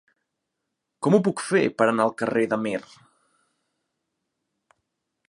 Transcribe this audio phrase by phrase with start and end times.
[1.07, 2.81] Com ho puc fer per anar al carrer de Meer?